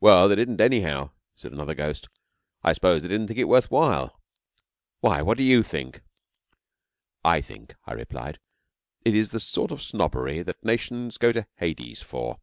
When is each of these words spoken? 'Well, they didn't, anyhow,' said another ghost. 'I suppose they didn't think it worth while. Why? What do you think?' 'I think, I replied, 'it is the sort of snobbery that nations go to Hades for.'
'Well, 0.00 0.28
they 0.28 0.34
didn't, 0.34 0.60
anyhow,' 0.60 1.10
said 1.36 1.52
another 1.52 1.76
ghost. 1.76 2.08
'I 2.64 2.72
suppose 2.72 3.02
they 3.02 3.08
didn't 3.08 3.28
think 3.28 3.38
it 3.38 3.44
worth 3.46 3.70
while. 3.70 4.20
Why? 4.98 5.22
What 5.22 5.38
do 5.38 5.44
you 5.44 5.62
think?' 5.62 6.00
'I 7.24 7.40
think, 7.42 7.76
I 7.84 7.92
replied, 7.92 8.40
'it 9.04 9.14
is 9.14 9.30
the 9.30 9.38
sort 9.38 9.70
of 9.70 9.80
snobbery 9.80 10.42
that 10.42 10.64
nations 10.64 11.18
go 11.18 11.30
to 11.30 11.46
Hades 11.58 12.02
for.' 12.02 12.40